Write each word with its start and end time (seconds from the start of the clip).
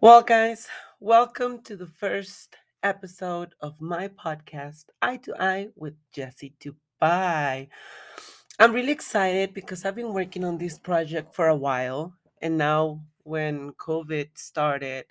Well, 0.00 0.22
guys, 0.22 0.68
welcome 1.00 1.60
to 1.62 1.74
the 1.74 1.88
first 1.88 2.54
episode 2.84 3.56
of 3.60 3.80
my 3.80 4.06
podcast, 4.06 4.84
Eye 5.02 5.16
to 5.16 5.34
Eye 5.42 5.70
with 5.74 5.94
Jessie 6.12 6.54
Dubai. 6.60 7.66
I'm 8.60 8.72
really 8.72 8.92
excited 8.92 9.54
because 9.54 9.84
I've 9.84 9.96
been 9.96 10.12
working 10.12 10.44
on 10.44 10.56
this 10.56 10.78
project 10.78 11.34
for 11.34 11.48
a 11.48 11.56
while, 11.56 12.14
and 12.40 12.56
now 12.56 13.00
when 13.24 13.72
COVID 13.72 14.38
started, 14.38 15.06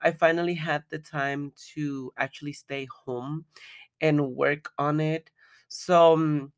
I 0.00 0.10
finally 0.10 0.54
had 0.54 0.82
the 0.90 0.98
time 0.98 1.52
to 1.74 2.12
actually 2.18 2.54
stay 2.54 2.88
home 3.04 3.44
and 4.00 4.34
work 4.34 4.72
on 4.76 4.98
it. 4.98 5.30
So, 5.68 6.14
um, 6.14 6.52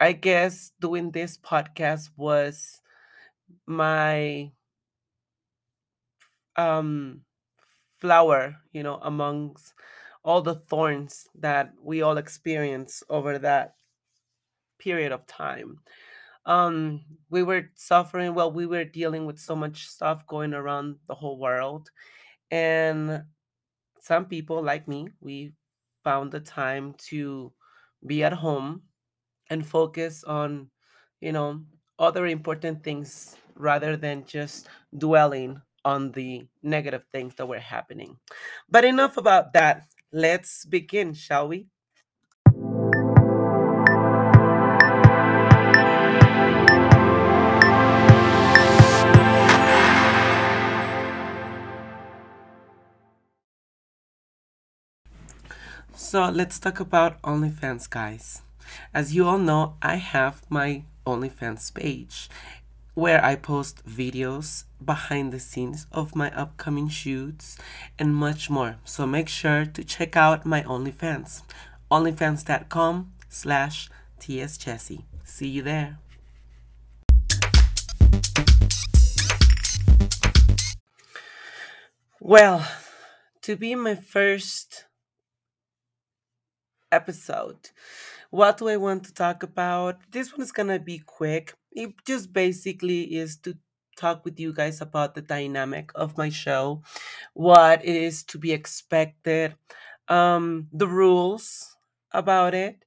I 0.00 0.12
guess 0.12 0.72
doing 0.80 1.10
this 1.10 1.36
podcast 1.36 2.08
was 2.16 2.80
my 3.66 4.52
um 6.60 7.22
flower, 7.98 8.56
you 8.72 8.82
know, 8.82 8.98
amongst 9.02 9.74
all 10.24 10.42
the 10.42 10.54
thorns 10.54 11.28
that 11.34 11.72
we 11.82 12.02
all 12.02 12.18
experience 12.18 13.02
over 13.08 13.38
that 13.38 13.74
period 14.78 15.12
of 15.12 15.26
time. 15.26 15.78
Um, 16.46 17.02
we 17.30 17.42
were 17.42 17.70
suffering, 17.74 18.34
well, 18.34 18.52
we 18.52 18.66
were 18.66 18.84
dealing 18.84 19.26
with 19.26 19.38
so 19.38 19.54
much 19.54 19.86
stuff 19.88 20.26
going 20.26 20.54
around 20.54 20.96
the 21.08 21.14
whole 21.14 21.38
world. 21.38 21.90
And 22.50 23.24
some 24.00 24.26
people, 24.26 24.62
like 24.62 24.88
me, 24.88 25.08
we 25.20 25.52
found 26.04 26.32
the 26.32 26.40
time 26.40 26.94
to 27.10 27.52
be 28.06 28.24
at 28.24 28.32
home 28.32 28.82
and 29.50 29.66
focus 29.66 30.24
on, 30.24 30.70
you 31.20 31.32
know, 31.32 31.62
other 31.98 32.26
important 32.26 32.84
things 32.84 33.36
rather 33.54 33.96
than 33.96 34.24
just 34.24 34.68
dwelling 34.96 35.60
on 35.84 36.12
the 36.12 36.46
negative 36.62 37.04
things 37.12 37.34
that 37.36 37.46
were 37.46 37.58
happening. 37.58 38.18
But 38.68 38.84
enough 38.84 39.16
about 39.16 39.52
that. 39.54 39.86
Let's 40.12 40.64
begin, 40.64 41.14
shall 41.14 41.48
we? 41.48 41.66
So 56.10 56.28
let's 56.28 56.58
talk 56.58 56.80
about 56.80 57.22
OnlyFans, 57.22 57.88
guys. 57.88 58.42
As 58.92 59.14
you 59.14 59.26
all 59.28 59.38
know, 59.38 59.76
I 59.80 59.94
have 59.96 60.42
my 60.48 60.82
OnlyFans 61.06 61.72
page 61.72 62.28
where 63.00 63.24
I 63.24 63.34
post 63.34 63.82
videos 63.86 64.64
behind 64.84 65.32
the 65.32 65.40
scenes 65.40 65.86
of 65.90 66.14
my 66.14 66.30
upcoming 66.36 66.90
shoots 66.90 67.56
and 67.98 68.14
much 68.14 68.50
more. 68.50 68.76
So 68.84 69.06
make 69.06 69.26
sure 69.26 69.64
to 69.64 69.82
check 69.82 70.18
out 70.18 70.44
my 70.44 70.62
OnlyFans. 70.64 71.40
OnlyFans.com 71.90 73.12
slash 73.30 73.88
TSJessie. 74.20 75.04
See 75.24 75.48
you 75.48 75.62
there. 75.62 75.98
Well, 82.20 82.68
to 83.40 83.56
be 83.56 83.74
my 83.74 83.94
first 83.94 84.84
episode. 86.92 87.70
What 88.28 88.58
do 88.58 88.68
I 88.68 88.76
want 88.76 89.04
to 89.04 89.14
talk 89.14 89.42
about? 89.42 89.96
This 90.10 90.32
one 90.32 90.42
is 90.42 90.52
gonna 90.52 90.78
be 90.78 90.98
quick. 90.98 91.54
It 91.72 91.94
just 92.06 92.32
basically 92.32 93.16
is 93.16 93.36
to 93.38 93.56
talk 93.96 94.24
with 94.24 94.40
you 94.40 94.52
guys 94.52 94.80
about 94.80 95.14
the 95.14 95.22
dynamic 95.22 95.90
of 95.94 96.16
my 96.18 96.28
show, 96.30 96.82
what 97.34 97.84
it 97.84 97.96
is 97.96 98.22
to 98.24 98.38
be 98.38 98.52
expected, 98.52 99.56
um, 100.08 100.68
the 100.72 100.88
rules 100.88 101.76
about 102.12 102.54
it, 102.54 102.84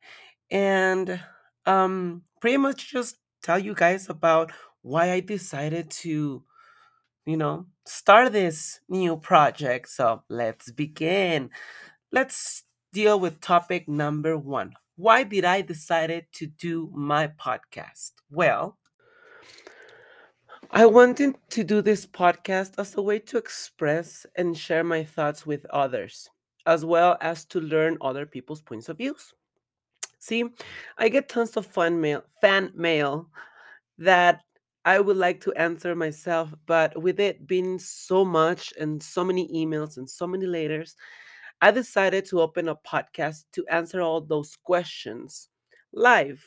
and 0.51 1.21
um, 1.65 2.23
pretty 2.41 2.57
much 2.57 2.91
just 2.91 3.17
tell 3.43 3.59
you 3.59 3.73
guys 3.75 4.09
about 4.09 4.51
why 4.81 5.11
I 5.11 5.19
decided 5.21 5.89
to, 6.03 6.43
you 7.25 7.37
know, 7.37 7.67
start 7.85 8.31
this 8.33 8.79
new 8.89 9.17
project. 9.17 9.89
So 9.89 10.23
let's 10.29 10.71
begin. 10.71 11.49
Let's 12.11 12.63
deal 12.93 13.19
with 13.19 13.41
topic 13.41 13.87
number 13.89 14.37
one. 14.37 14.75
Why 14.95 15.23
did 15.23 15.43
I 15.45 15.61
decided 15.61 16.27
to 16.33 16.47
do 16.47 16.91
my 16.93 17.27
podcast? 17.27 18.11
Well, 18.29 18.77
I 20.69 20.85
wanted 20.85 21.35
to 21.51 21.63
do 21.63 21.81
this 21.81 22.05
podcast 22.05 22.73
as 22.77 22.95
a 22.95 23.01
way 23.01 23.19
to 23.19 23.37
express 23.37 24.25
and 24.35 24.57
share 24.57 24.83
my 24.83 25.03
thoughts 25.03 25.45
with 25.45 25.65
others, 25.71 26.29
as 26.65 26.85
well 26.85 27.17
as 27.21 27.45
to 27.45 27.59
learn 27.59 27.97
other 28.01 28.25
people's 28.25 28.61
points 28.61 28.89
of 28.89 28.97
views. 28.97 29.33
See, 30.19 30.45
I 30.97 31.09
get 31.09 31.27
tons 31.27 31.57
of 31.57 31.65
fan 31.65 31.99
mail, 31.99 32.23
fan 32.39 32.71
mail 32.75 33.29
that 33.97 34.41
I 34.85 34.99
would 34.99 35.17
like 35.17 35.41
to 35.41 35.53
answer 35.53 35.95
myself, 35.95 36.53
but 36.65 37.01
with 37.01 37.19
it 37.19 37.47
being 37.47 37.79
so 37.79 38.23
much 38.23 38.73
and 38.79 39.01
so 39.01 39.23
many 39.23 39.47
emails 39.49 39.97
and 39.97 40.09
so 40.09 40.27
many 40.27 40.45
letters, 40.45 40.95
I 41.63 41.71
decided 41.71 42.25
to 42.25 42.41
open 42.41 42.67
a 42.67 42.75
podcast 42.75 43.45
to 43.53 43.65
answer 43.67 44.01
all 44.01 44.19
those 44.19 44.57
questions 44.65 45.47
live. 45.93 46.43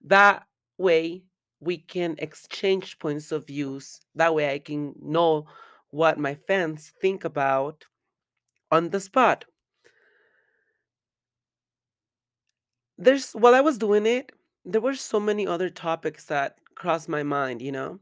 That 0.00 0.46
way 0.78 1.24
we 1.58 1.78
can 1.78 2.14
exchange 2.18 3.00
points 3.00 3.32
of 3.32 3.48
views. 3.48 4.00
That 4.14 4.32
way 4.32 4.54
I 4.54 4.60
can 4.60 4.94
know 5.02 5.48
what 5.90 6.20
my 6.20 6.36
fans 6.36 6.92
think 7.00 7.24
about 7.24 7.84
on 8.70 8.90
the 8.90 9.00
spot. 9.00 9.44
There's 12.96 13.32
while 13.32 13.56
I 13.56 13.60
was 13.60 13.76
doing 13.76 14.06
it, 14.06 14.30
there 14.64 14.80
were 14.80 14.94
so 14.94 15.18
many 15.18 15.48
other 15.48 15.68
topics 15.68 16.26
that 16.26 16.58
crossed 16.76 17.08
my 17.08 17.24
mind, 17.24 17.60
you 17.60 17.72
know. 17.72 17.98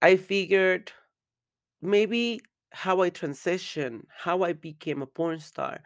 I 0.00 0.16
figured 0.16 0.92
maybe 1.82 2.40
how 2.74 3.02
I 3.02 3.10
transitioned, 3.10 4.02
how 4.08 4.42
I 4.42 4.52
became 4.52 5.00
a 5.00 5.06
porn 5.06 5.38
star, 5.38 5.80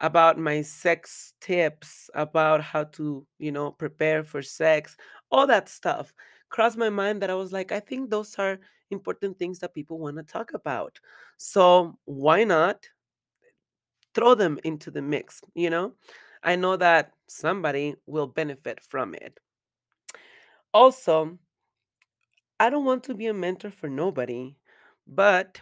about 0.00 0.36
my 0.36 0.60
sex 0.62 1.32
tips, 1.40 2.10
about 2.14 2.60
how 2.60 2.84
to, 2.84 3.24
you 3.38 3.52
know, 3.52 3.70
prepare 3.70 4.24
for 4.24 4.42
sex, 4.42 4.96
all 5.30 5.46
that 5.46 5.68
stuff 5.68 6.12
crossed 6.48 6.76
my 6.76 6.90
mind 6.90 7.22
that 7.22 7.30
I 7.30 7.34
was 7.34 7.52
like, 7.52 7.72
I 7.72 7.80
think 7.80 8.10
those 8.10 8.36
are 8.38 8.58
important 8.90 9.38
things 9.38 9.58
that 9.60 9.74
people 9.74 9.98
want 9.98 10.16
to 10.16 10.22
talk 10.22 10.52
about. 10.54 10.98
So 11.36 11.98
why 12.04 12.44
not 12.44 12.88
throw 14.14 14.34
them 14.34 14.58
into 14.64 14.90
the 14.90 15.02
mix, 15.02 15.40
you 15.54 15.70
know? 15.70 15.94
I 16.42 16.56
know 16.56 16.76
that 16.76 17.12
somebody 17.26 17.94
will 18.06 18.26
benefit 18.26 18.80
from 18.80 19.14
it. 19.14 19.40
Also, 20.72 21.38
I 22.60 22.70
don't 22.70 22.84
want 22.84 23.04
to 23.04 23.14
be 23.14 23.26
a 23.26 23.34
mentor 23.34 23.70
for 23.70 23.88
nobody, 23.88 24.54
but 25.06 25.60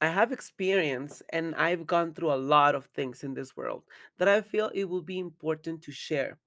I 0.00 0.08
have 0.08 0.32
experience 0.32 1.22
and 1.30 1.54
I've 1.54 1.86
gone 1.86 2.14
through 2.14 2.32
a 2.32 2.36
lot 2.54 2.74
of 2.74 2.86
things 2.86 3.22
in 3.22 3.34
this 3.34 3.56
world 3.56 3.84
that 4.18 4.28
I 4.28 4.40
feel 4.40 4.70
it 4.74 4.84
will 4.84 5.02
be 5.02 5.18
important 5.18 5.82
to 5.82 5.92
share. 5.92 6.38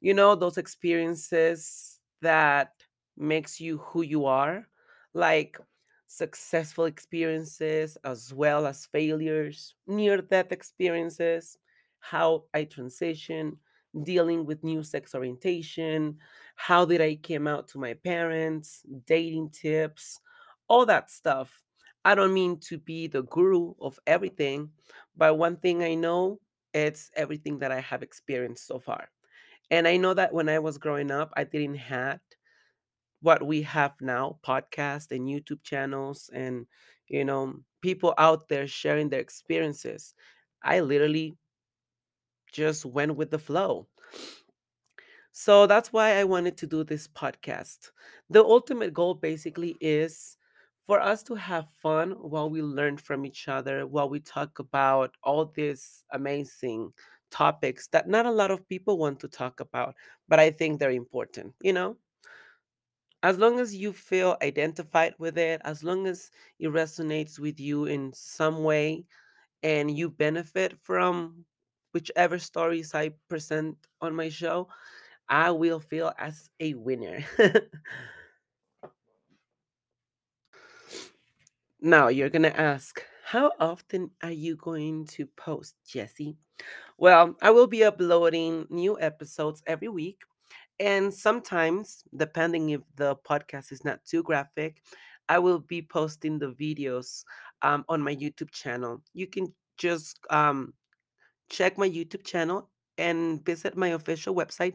You 0.00 0.14
know, 0.14 0.34
those 0.34 0.58
experiences 0.58 2.00
that 2.22 2.84
makes 3.16 3.60
you 3.60 3.78
who 3.78 4.02
you 4.02 4.26
are, 4.26 4.68
like 5.14 5.58
successful 6.06 6.84
experiences 6.86 7.96
as 8.04 8.32
well 8.34 8.66
as 8.66 8.86
failures, 8.86 9.74
near 9.86 10.22
death 10.22 10.52
experiences, 10.52 11.58
how 12.00 12.46
I 12.54 12.64
transition, 12.64 13.58
dealing 14.02 14.44
with 14.46 14.64
new 14.64 14.82
sex 14.82 15.14
orientation, 15.14 16.18
how 16.56 16.84
did 16.84 17.00
I 17.00 17.16
came 17.16 17.46
out 17.46 17.68
to 17.68 17.78
my 17.78 17.94
parents, 17.94 18.84
dating 19.06 19.50
tips, 19.50 20.20
all 20.68 20.86
that 20.86 21.10
stuff. 21.10 21.64
I 22.04 22.14
don't 22.14 22.34
mean 22.34 22.60
to 22.60 22.78
be 22.78 23.06
the 23.06 23.22
guru 23.22 23.74
of 23.80 23.98
everything, 24.06 24.72
but 25.16 25.38
one 25.38 25.56
thing 25.56 25.82
I 25.82 25.94
know, 25.94 26.40
it's 26.72 27.10
everything 27.16 27.58
that 27.60 27.72
I 27.72 27.80
have 27.80 28.02
experienced 28.02 28.66
so 28.66 28.78
far. 28.78 29.10
And 29.70 29.88
I 29.88 29.96
know 29.96 30.14
that 30.14 30.34
when 30.34 30.48
I 30.48 30.58
was 30.60 30.78
growing 30.78 31.10
up, 31.10 31.32
I 31.36 31.44
didn't 31.44 31.76
have 31.76 32.20
what 33.20 33.46
we 33.46 33.62
have 33.62 33.94
now, 34.00 34.38
podcasts 34.46 35.10
and 35.10 35.26
YouTube 35.28 35.62
channels 35.62 36.30
and 36.32 36.66
you 37.08 37.24
know, 37.24 37.54
people 37.82 38.14
out 38.16 38.48
there 38.48 38.66
sharing 38.66 39.10
their 39.10 39.20
experiences. 39.20 40.14
I 40.62 40.80
literally 40.80 41.36
just 42.52 42.84
went 42.86 43.16
with 43.16 43.30
the 43.30 43.38
flow. 43.38 43.86
So 45.32 45.66
that's 45.66 45.92
why 45.92 46.16
I 46.18 46.24
wanted 46.24 46.56
to 46.58 46.66
do 46.66 46.84
this 46.84 47.08
podcast. 47.08 47.90
The 48.30 48.42
ultimate 48.42 48.94
goal 48.94 49.14
basically 49.14 49.76
is 49.80 50.36
for 50.86 51.00
us 51.00 51.22
to 51.24 51.34
have 51.34 51.70
fun 51.70 52.12
while 52.12 52.50
we 52.50 52.62
learn 52.62 52.96
from 52.98 53.24
each 53.26 53.48
other, 53.48 53.86
while 53.86 54.08
we 54.08 54.20
talk 54.20 54.58
about 54.58 55.16
all 55.22 55.46
these 55.46 56.04
amazing 56.12 56.92
topics 57.30 57.88
that 57.88 58.08
not 58.08 58.26
a 58.26 58.30
lot 58.30 58.50
of 58.50 58.68
people 58.68 58.98
want 58.98 59.20
to 59.20 59.28
talk 59.28 59.60
about, 59.60 59.94
but 60.28 60.38
I 60.40 60.50
think 60.50 60.78
they're 60.78 60.90
important, 60.90 61.54
you 61.62 61.72
know? 61.72 61.96
as 63.22 63.38
long 63.38 63.58
as 63.58 63.74
you 63.74 63.92
feel 63.92 64.36
identified 64.42 65.14
with 65.18 65.38
it, 65.38 65.60
as 65.64 65.82
long 65.82 66.06
as 66.06 66.30
it 66.58 66.68
resonates 66.68 67.38
with 67.38 67.58
you 67.58 67.86
in 67.86 68.12
some 68.12 68.62
way 68.62 69.06
and 69.62 69.96
you 69.96 70.10
benefit 70.10 70.78
from 70.82 71.44
whichever 71.92 72.38
stories 72.38 72.94
I 72.94 73.10
present 73.28 73.78
on 74.00 74.14
my 74.14 74.28
show, 74.28 74.68
I 75.28 75.52
will 75.52 75.80
feel 75.80 76.12
as 76.18 76.50
a 76.60 76.74
winner. 76.74 77.24
now, 81.84 82.08
you're 82.08 82.30
going 82.30 82.42
to 82.42 82.60
ask, 82.60 83.02
how 83.24 83.52
often 83.60 84.10
are 84.22 84.32
you 84.32 84.56
going 84.56 85.04
to 85.08 85.26
post, 85.36 85.74
Jesse? 85.86 86.36
Well, 86.96 87.36
I 87.42 87.50
will 87.50 87.66
be 87.66 87.84
uploading 87.84 88.66
new 88.70 88.98
episodes 88.98 89.62
every 89.66 89.88
week. 89.88 90.18
And 90.80 91.12
sometimes, 91.12 92.04
depending 92.16 92.70
if 92.70 92.80
the 92.96 93.16
podcast 93.16 93.70
is 93.70 93.84
not 93.84 94.04
too 94.04 94.22
graphic, 94.22 94.78
I 95.28 95.38
will 95.38 95.58
be 95.58 95.82
posting 95.82 96.38
the 96.38 96.52
videos 96.52 97.22
um, 97.62 97.84
on 97.88 98.00
my 98.00 98.16
YouTube 98.16 98.50
channel. 98.50 99.02
You 99.12 99.26
can 99.26 99.52
just 99.76 100.18
um, 100.30 100.72
check 101.50 101.76
my 101.76 101.88
YouTube 101.88 102.24
channel 102.24 102.70
and 102.98 103.44
visit 103.44 103.76
my 103.76 103.88
official 103.88 104.34
website, 104.34 104.74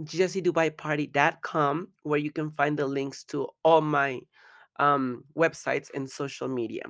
jessedubaiparty.com, 0.00 1.88
where 2.02 2.18
you 2.18 2.30
can 2.30 2.50
find 2.50 2.78
the 2.78 2.86
links 2.86 3.24
to 3.24 3.46
all 3.62 3.80
my 3.80 4.20
um, 4.78 5.24
websites 5.36 5.88
and 5.94 6.08
social 6.08 6.48
media. 6.48 6.82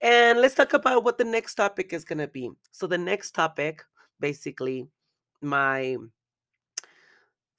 And 0.00 0.40
let's 0.40 0.54
talk 0.54 0.72
about 0.74 1.04
what 1.04 1.18
the 1.18 1.24
next 1.24 1.54
topic 1.54 1.92
is 1.92 2.04
going 2.04 2.18
to 2.18 2.28
be. 2.28 2.50
So, 2.70 2.86
the 2.86 2.98
next 2.98 3.32
topic, 3.32 3.82
basically, 4.20 4.88
my 5.40 5.96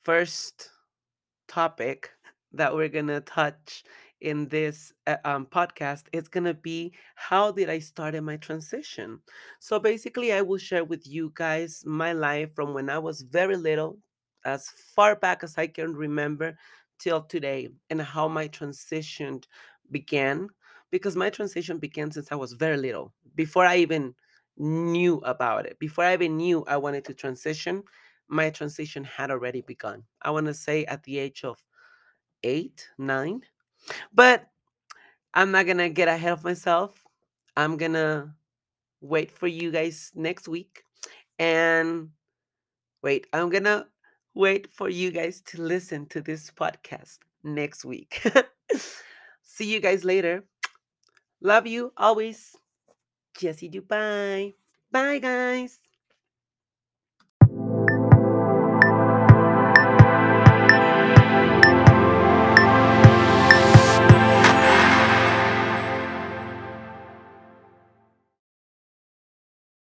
first 0.04 0.70
topic 1.48 2.12
that 2.54 2.74
we're 2.74 2.90
going 2.90 3.08
to 3.08 3.22
touch 3.22 3.84
in 4.22 4.48
this 4.48 4.94
uh, 5.08 5.18
um, 5.26 5.46
podcast 5.46 6.04
is 6.14 6.28
going 6.28 6.46
to 6.46 6.54
be 6.54 6.94
how 7.16 7.52
did 7.52 7.70
I 7.70 7.80
start 7.80 8.16
in 8.16 8.24
my 8.24 8.38
transition? 8.38 9.20
So 9.60 9.80
basically, 9.80 10.32
I 10.32 10.42
will 10.42 10.58
share 10.58 10.84
with 10.84 11.06
you 11.06 11.32
guys 11.36 11.84
my 11.86 12.14
life 12.14 12.54
from 12.56 12.74
when 12.74 12.90
I 12.90 12.98
was 12.98 13.22
very 13.22 13.58
little, 13.58 14.00
as 14.46 14.70
far 14.96 15.16
back 15.16 15.44
as 15.44 15.58
I 15.58 15.68
can 15.68 15.94
remember, 15.96 16.58
till 17.00 17.22
today, 17.22 17.70
and 17.90 18.02
how 18.02 18.28
my 18.28 18.48
transition 18.48 19.42
began. 19.92 20.50
Because 20.92 21.16
my 21.16 21.30
transition 21.30 21.78
began 21.78 22.12
since 22.12 22.32
I 22.32 22.36
was 22.36 22.54
very 22.54 22.78
little, 22.78 23.14
before 23.36 23.66
I 23.66 23.78
even 23.78 24.16
knew 24.58 25.18
about 25.18 25.66
it, 25.66 25.78
before 25.80 26.06
I 26.06 26.14
even 26.14 26.38
knew 26.38 26.64
I 26.68 26.78
wanted 26.78 27.04
to 27.06 27.14
transition 27.14 27.84
my 28.28 28.50
transition 28.50 29.04
had 29.04 29.32
already 29.32 29.62
begun. 29.62 30.04
I 30.22 30.32
want 30.32 30.48
to 30.48 30.54
say 30.54 30.86
at 30.86 31.04
the 31.04 31.20
age 31.20 31.44
of 31.44 31.64
eight, 32.44 32.90
nine. 32.98 33.42
But 34.14 34.48
I'm 35.34 35.52
not 35.52 35.66
going 35.66 35.78
to 35.78 35.90
get 35.90 36.08
ahead 36.08 36.34
of 36.34 36.44
myself. 36.44 37.04
I'm 37.56 37.78
going 37.78 37.94
to 37.94 38.32
wait 39.02 39.32
for 39.32 39.48
you 39.48 39.72
guys 39.72 40.12
next 40.16 40.48
week. 40.48 40.84
And 41.38 42.10
wait, 43.04 43.28
I'm 43.34 43.50
going 43.50 43.66
to 43.66 43.88
wait 44.36 44.72
for 44.72 44.90
you 44.90 45.12
guys 45.12 45.42
to 45.42 45.62
listen 45.62 46.06
to 46.08 46.22
this 46.22 46.52
podcast 46.52 47.20
next 47.44 47.86
week. 47.86 48.22
See 49.44 49.72
you 49.74 49.80
guys 49.80 50.04
later. 50.04 50.44
Love 51.42 51.68
you 51.68 51.94
always. 51.98 52.56
Jesse 53.38 53.70
Dubai. 53.70 54.54
Bye, 54.92 55.20
guys. 55.20 55.85